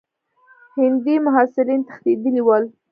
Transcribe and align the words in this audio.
هندي 0.77 1.15
محصلین 1.25 1.81
تښتېدلي 1.87 2.41
ول. 2.43 2.63